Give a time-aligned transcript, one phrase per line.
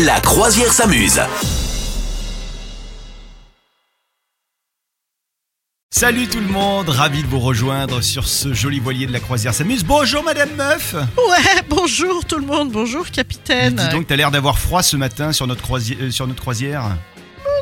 [0.00, 1.20] La croisière s'amuse.
[5.90, 9.54] Salut tout le monde, ravi de vous rejoindre sur ce joli voilier de la croisière
[9.54, 9.84] s'amuse.
[9.84, 13.76] Bonjour Madame Meuf Ouais, bonjour tout le monde, bonjour capitaine.
[13.76, 16.84] Dis donc, t'as l'air d'avoir froid ce matin sur notre, croisi- euh, sur notre croisière.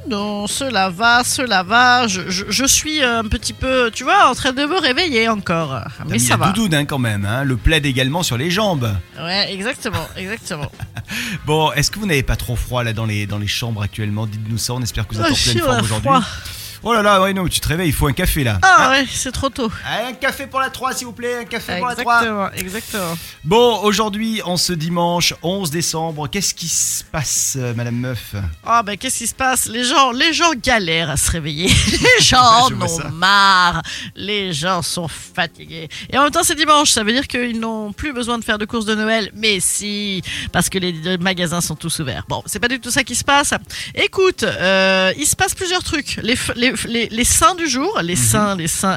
[0.09, 2.07] Non, cela va, cela va.
[2.07, 5.79] Je, je- je suis un petit peu, tu vois, en train de me réveiller encore.
[5.99, 6.47] T'as Mais mis ça la va.
[6.53, 8.91] doudoune hein, quand même, hein, le plaid également sur les jambes.
[9.19, 10.71] Ouais, exactement, exactement.
[11.47, 14.27] Bon, est-ce que vous n'avez pas trop froid là dans les, dans les chambres actuellement?
[14.27, 16.11] Dites-nous ça, on espère que vous êtes Oh, en pleine si, on forme aujourd'hui.
[16.83, 18.59] Oh là là, ouais, non, tu te réveilles, il faut un café là.
[18.63, 19.71] Ah ouais, c'est trop tôt.
[19.85, 22.15] Ah, Un café pour la 3 s'il vous plaît, un café pour la 3.
[22.15, 23.19] Exactement, exactement.
[23.45, 28.35] Bon, aujourd'hui, en ce dimanche 11 décembre, qu'est-ce qui se passe, euh, Madame Meuf?
[28.65, 29.67] Ah ben qu'est-ce qui se passe?
[29.67, 31.69] Les gens, les gens galèrent à se réveiller.
[32.01, 33.83] Les gens en ont marre.
[34.17, 35.89] Les gens sont fatigués.
[36.11, 36.91] Et en même temps, c'est dimanche.
[36.91, 39.31] Ça veut dire qu'ils n'ont plus besoin de faire de courses de Noël.
[39.35, 42.25] Mais si, parce que les magasins sont tous ouverts.
[42.29, 43.53] Bon, c'est pas du tout ça qui se passe.
[43.95, 46.19] Écoute, euh, il se passe plusieurs trucs.
[46.23, 46.37] Les,
[46.71, 48.97] les, les, les saints du jour, les saints, les saints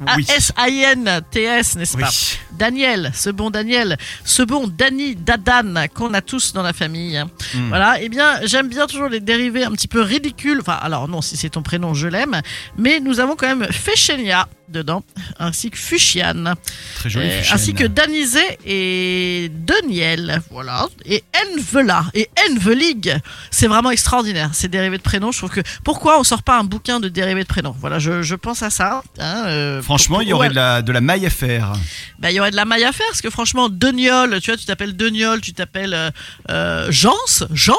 [0.00, 0.20] Mhm.
[0.28, 2.10] S-A-I-N-T-S, n'est-ce pas?
[2.58, 7.16] Daniel, ce bon Daniel, ce bon Dani Dadan qu'on a tous dans la famille.
[7.16, 7.28] hein.
[7.54, 7.68] Mm.
[7.68, 10.58] Voilà, eh bien, j'aime bien toujours les dérivés un petit peu ridicules.
[10.60, 12.40] Enfin, alors non, si c'est ton prénom, je l'aime.
[12.76, 15.02] Mais nous avons quand même Fechenia dedans,
[15.40, 16.54] ainsi que Fuchian,
[16.94, 17.26] Très joli.
[17.28, 20.40] euh, ainsi que Danizé et Deniel.
[20.52, 21.24] Voilà, et
[21.56, 23.16] Envela et Envelig.
[23.50, 25.32] C'est vraiment extraordinaire, ces dérivés de prénoms.
[25.32, 27.74] Je trouve que pourquoi on sort pas un bouquin de dérivés de prénoms?
[27.80, 29.02] Voilà, je, je pense à ça.
[29.18, 30.50] hein, euh, Franchement, il y aurait ouais.
[30.50, 31.72] de la, de la maille à faire.
[32.20, 34.56] Bah, il y aurait de la maille à faire, parce que franchement, Deniol, tu vois,
[34.58, 36.10] tu t'appelles Deniol, tu t'appelles euh,
[36.50, 37.12] euh, Jans,
[37.52, 37.74] Jans,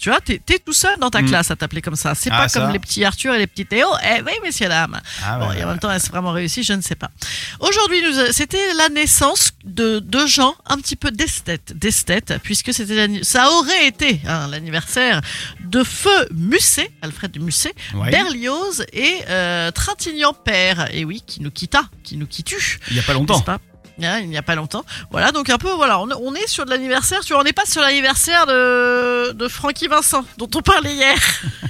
[0.00, 1.26] tu vois, t'es t'es tout seul dans ta Mm.
[1.28, 2.14] classe à t'appeler comme ça.
[2.14, 2.60] C'est Ah, pas ça.
[2.60, 3.86] comme les petits Arthur et les petits Théo.
[4.04, 5.00] Eh oui, messieurs, dames.
[5.24, 6.62] Ah Bon, ouais, et en même temps, est-ce vraiment réussi?
[6.62, 7.10] Je ne sais pas.
[7.60, 13.22] Aujourd'hui, euh, c'était la naissance de deux gens un petit peu d'esthètes, d'esthètes, puisque c'était
[13.22, 15.20] ça aurait été hein, l'anniversaire
[15.64, 17.74] de Feu Musset, Alfred Musset.
[18.10, 20.88] Berlioz et euh, Trintignant père.
[20.94, 22.78] Et oui, qui nous quitta, qui nous quittu.
[22.90, 23.40] Il y a pas longtemps.
[23.40, 23.58] Pas?
[24.02, 24.84] Hein, il n'y a pas longtemps.
[25.10, 27.20] Voilà, donc un peu, voilà, on, est sur de l'anniversaire.
[27.20, 31.16] Tu vois, on n'est pas sur l'anniversaire de, de Francky Vincent, dont on parlait hier.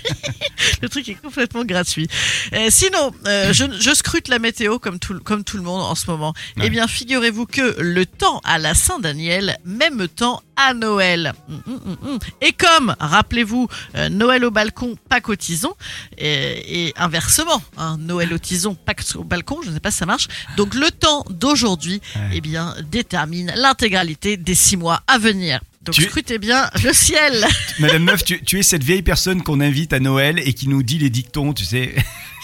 [0.82, 2.08] le truc est complètement gratuit.
[2.52, 5.94] Euh, sinon, euh, je, je scrute la météo comme tout, comme tout le monde en
[5.94, 6.32] ce moment.
[6.56, 6.64] Ouais.
[6.66, 11.34] Eh bien, figurez-vous que le temps à la Saint-Daniel, même temps à Noël.
[11.48, 12.18] Hum, hum, hum.
[12.40, 15.74] Et comme, rappelez-vous, euh, Noël au balcon, Pâques au tison,
[16.16, 19.98] et, et inversement, hein, Noël au tison, Pâques au balcon, je ne sais pas si
[19.98, 20.28] ça marche.
[20.56, 22.30] Donc le temps d'aujourd'hui, Ouais.
[22.34, 25.60] eh bien, détermine l'intégralité des six mois à venir.
[25.86, 27.46] Donc Tu- scrutez bien le ciel.
[27.78, 30.82] Madame Meuf, tu, tu es cette vieille personne qu'on invite à Noël et qui nous
[30.82, 31.94] dit les dictons, tu sais,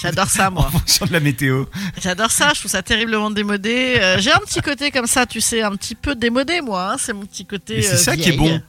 [0.01, 0.71] J'adore ça, en moi.
[0.71, 1.65] fonction de la météo.
[2.01, 3.97] J'adore ça, je trouve ça terriblement démodé.
[4.01, 6.93] Euh, J'ai un petit côté comme ça, tu sais, un petit peu démodé, moi.
[6.93, 6.97] hein.
[6.99, 7.83] C'est mon petit côté.
[7.83, 8.61] C'est euh, ça qui est bon.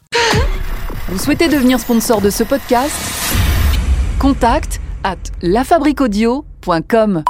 [1.09, 2.95] Vous souhaitez devenir sponsor de ce podcast?
[4.17, 7.23] Contact à lafabriquaudio.com.